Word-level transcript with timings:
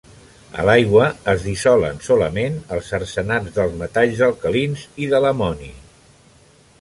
A 0.61 0.63
l'aigua 0.67 1.09
es 1.33 1.43
dissolen 1.49 1.99
solament 2.07 2.57
els 2.77 2.89
arsenats 2.99 3.53
dels 3.59 3.75
metalls 3.83 4.23
alcalins 4.29 4.87
i 5.05 5.11
de 5.15 5.21
l'amoni. 5.27 5.71